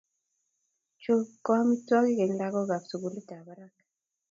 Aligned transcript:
Chu 1.01 1.13
ko 1.43 1.49
amitwogik 1.61 2.19
eng 2.23 2.35
lakokap 2.39 2.83
sugulitap 2.89 3.41
barak 3.47 3.75